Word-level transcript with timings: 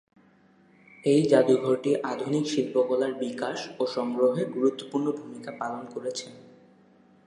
এই 1.03 1.21
জাদুঘরটি 1.25 1.91
আধুনিক 2.11 2.45
শিল্পকলার 2.47 3.13
বিকাশ 3.19 3.57
ও 3.79 3.83
সংগ্রহে 3.87 4.43
গুরুত্বপূর্ণ 4.55 5.07
ভূমিকা 5.19 5.51
পালন 5.59 5.83
করেছে। 5.93 6.27